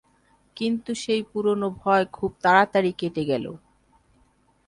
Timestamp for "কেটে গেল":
2.97-3.45